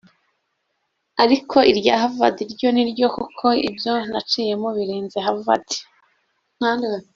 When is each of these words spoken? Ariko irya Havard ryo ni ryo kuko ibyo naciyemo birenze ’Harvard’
Ariko 1.23 1.57
irya 1.71 1.93
Havard 2.01 2.37
ryo 2.53 2.67
ni 2.75 2.83
ryo 2.91 3.07
kuko 3.15 3.45
ibyo 3.69 3.93
naciyemo 4.11 4.67
birenze 4.77 5.17
’Harvard’ 5.25 5.69